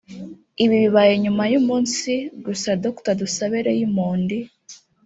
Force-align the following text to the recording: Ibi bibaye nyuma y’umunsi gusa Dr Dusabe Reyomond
Ibi 0.63 0.75
bibaye 0.83 1.13
nyuma 1.23 1.43
y’umunsi 1.53 2.11
gusa 2.45 2.69
Dr 2.83 3.13
Dusabe 3.21 3.57
Reyomond 3.67 4.29